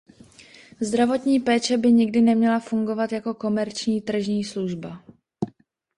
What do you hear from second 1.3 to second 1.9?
péče